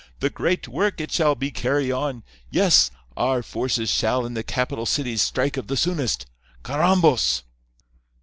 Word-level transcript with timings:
The 0.19 0.31
great 0.31 0.67
work 0.67 0.99
it 0.99 1.11
shall 1.11 1.35
be 1.35 1.51
carry 1.51 1.91
on. 1.91 2.23
Yes. 2.49 2.89
Our 3.15 3.43
forces 3.43 3.91
shall 3.91 4.25
in 4.25 4.33
the 4.33 4.41
capital 4.41 4.87
city 4.87 5.15
strike 5.15 5.57
of 5.57 5.67
the 5.67 5.77
soonest. 5.77 6.25
_Carrambos! 6.65 7.43